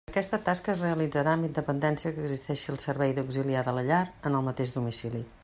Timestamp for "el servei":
2.75-3.15